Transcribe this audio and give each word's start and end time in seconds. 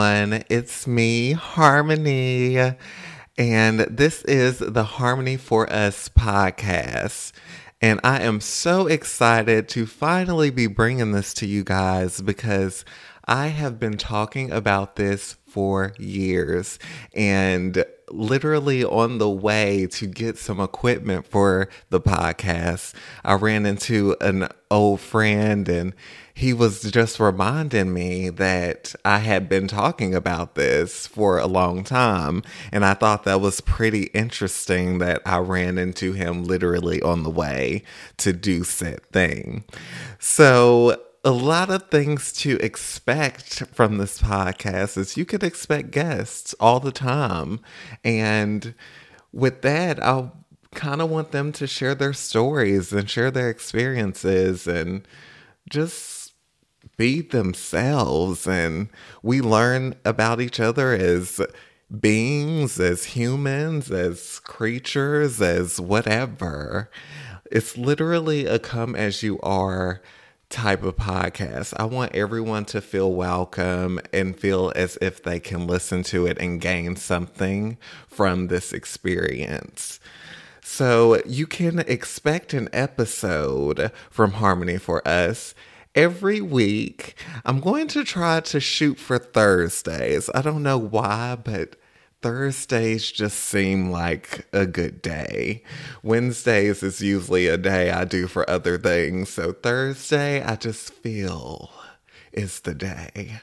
It's 0.00 0.86
me, 0.86 1.32
Harmony, 1.32 2.56
and 3.36 3.80
this 3.80 4.22
is 4.22 4.60
the 4.60 4.84
Harmony 4.84 5.36
for 5.36 5.68
Us 5.72 6.08
podcast. 6.08 7.32
And 7.80 7.98
I 8.04 8.20
am 8.20 8.40
so 8.40 8.86
excited 8.86 9.68
to 9.70 9.86
finally 9.86 10.50
be 10.50 10.68
bringing 10.68 11.10
this 11.10 11.34
to 11.34 11.46
you 11.46 11.64
guys 11.64 12.20
because 12.20 12.84
I 13.28 13.48
have 13.48 13.78
been 13.78 13.98
talking 13.98 14.50
about 14.50 14.96
this 14.96 15.36
for 15.46 15.92
years 15.98 16.78
and 17.14 17.84
literally 18.10 18.82
on 18.84 19.18
the 19.18 19.28
way 19.28 19.86
to 19.86 20.06
get 20.06 20.38
some 20.38 20.60
equipment 20.60 21.26
for 21.26 21.68
the 21.90 22.00
podcast, 22.00 22.94
I 23.24 23.34
ran 23.34 23.66
into 23.66 24.16
an 24.22 24.48
old 24.70 25.00
friend 25.00 25.68
and 25.68 25.94
he 26.32 26.52
was 26.52 26.82
just 26.90 27.18
reminding 27.18 27.92
me 27.92 28.30
that 28.30 28.94
I 29.04 29.18
had 29.18 29.48
been 29.48 29.66
talking 29.68 30.14
about 30.14 30.54
this 30.54 31.06
for 31.06 31.38
a 31.38 31.46
long 31.46 31.84
time. 31.84 32.42
And 32.70 32.84
I 32.84 32.94
thought 32.94 33.24
that 33.24 33.40
was 33.40 33.60
pretty 33.60 34.04
interesting 34.14 34.98
that 34.98 35.20
I 35.26 35.38
ran 35.38 35.78
into 35.78 36.12
him 36.12 36.44
literally 36.44 37.02
on 37.02 37.24
the 37.24 37.30
way 37.30 37.82
to 38.18 38.32
do 38.32 38.62
said 38.64 39.04
thing. 39.06 39.64
So, 40.20 41.02
a 41.24 41.30
lot 41.30 41.70
of 41.70 41.90
things 41.90 42.32
to 42.32 42.56
expect 42.64 43.64
from 43.72 43.98
this 43.98 44.20
podcast 44.20 44.96
is 44.96 45.16
you 45.16 45.24
could 45.24 45.42
expect 45.42 45.90
guests 45.90 46.54
all 46.60 46.80
the 46.80 46.92
time. 46.92 47.60
And 48.04 48.74
with 49.32 49.62
that, 49.62 50.02
I 50.02 50.30
kind 50.74 51.02
of 51.02 51.10
want 51.10 51.32
them 51.32 51.52
to 51.52 51.66
share 51.66 51.94
their 51.94 52.12
stories 52.12 52.92
and 52.92 53.10
share 53.10 53.30
their 53.30 53.50
experiences 53.50 54.66
and 54.66 55.06
just 55.68 56.34
be 56.96 57.20
themselves. 57.20 58.46
And 58.46 58.88
we 59.22 59.40
learn 59.40 59.96
about 60.04 60.40
each 60.40 60.60
other 60.60 60.92
as 60.92 61.40
beings, 62.00 62.78
as 62.78 63.04
humans, 63.04 63.90
as 63.90 64.40
creatures, 64.40 65.40
as 65.40 65.80
whatever. 65.80 66.90
It's 67.50 67.76
literally 67.76 68.46
a 68.46 68.58
come 68.58 68.94
as 68.94 69.22
you 69.22 69.40
are 69.40 70.00
type 70.50 70.82
of 70.82 70.96
podcast. 70.96 71.74
I 71.76 71.84
want 71.84 72.14
everyone 72.14 72.64
to 72.66 72.80
feel 72.80 73.12
welcome 73.12 74.00
and 74.12 74.38
feel 74.38 74.72
as 74.74 74.96
if 75.00 75.22
they 75.22 75.40
can 75.40 75.66
listen 75.66 76.02
to 76.04 76.26
it 76.26 76.38
and 76.38 76.60
gain 76.60 76.96
something 76.96 77.76
from 78.06 78.46
this 78.46 78.72
experience. 78.72 80.00
So 80.62 81.22
you 81.26 81.46
can 81.46 81.80
expect 81.80 82.54
an 82.54 82.68
episode 82.72 83.90
from 84.10 84.32
Harmony 84.32 84.78
for 84.78 85.06
Us 85.06 85.54
every 85.94 86.40
week. 86.40 87.14
I'm 87.44 87.60
going 87.60 87.88
to 87.88 88.04
try 88.04 88.40
to 88.40 88.60
shoot 88.60 88.98
for 88.98 89.18
Thursdays. 89.18 90.30
I 90.34 90.42
don't 90.42 90.62
know 90.62 90.78
why, 90.78 91.36
but 91.42 91.76
Thursdays 92.20 93.12
just 93.12 93.38
seem 93.38 93.90
like 93.90 94.48
a 94.52 94.66
good 94.66 95.00
day. 95.02 95.62
Wednesdays 96.02 96.82
is 96.82 97.00
usually 97.00 97.46
a 97.46 97.56
day 97.56 97.90
I 97.90 98.04
do 98.04 98.26
for 98.26 98.48
other 98.50 98.76
things. 98.76 99.28
So 99.28 99.52
Thursday, 99.52 100.42
I 100.42 100.56
just 100.56 100.92
feel 100.92 101.70
is 102.32 102.60
the 102.60 102.74
day. 102.74 103.40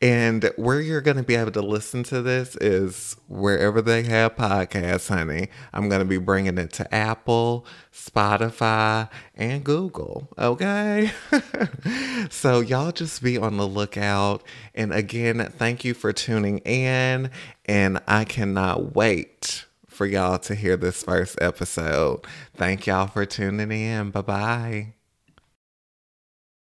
And 0.00 0.50
where 0.56 0.80
you're 0.80 1.00
going 1.00 1.16
to 1.16 1.22
be 1.22 1.34
able 1.34 1.52
to 1.52 1.62
listen 1.62 2.02
to 2.04 2.22
this 2.22 2.56
is 2.56 3.16
wherever 3.28 3.82
they 3.82 4.02
have 4.04 4.36
podcasts, 4.36 5.08
honey. 5.08 5.48
I'm 5.72 5.88
going 5.88 6.00
to 6.00 6.06
be 6.06 6.18
bringing 6.18 6.58
it 6.58 6.72
to 6.74 6.94
Apple, 6.94 7.66
Spotify, 7.92 9.08
and 9.34 9.64
Google. 9.64 10.28
Okay. 10.38 11.12
so 12.30 12.60
y'all 12.60 12.92
just 12.92 13.22
be 13.22 13.38
on 13.38 13.56
the 13.56 13.66
lookout. 13.66 14.42
And 14.74 14.92
again, 14.92 15.52
thank 15.56 15.84
you 15.84 15.94
for 15.94 16.12
tuning 16.12 16.58
in. 16.58 17.30
And 17.66 18.00
I 18.06 18.24
cannot 18.24 18.94
wait 18.94 19.66
for 19.86 20.06
y'all 20.06 20.38
to 20.38 20.54
hear 20.54 20.78
this 20.78 21.02
first 21.02 21.36
episode. 21.42 22.24
Thank 22.56 22.86
y'all 22.86 23.06
for 23.06 23.26
tuning 23.26 23.70
in. 23.70 24.10
Bye 24.10 24.22
bye. 24.22 24.99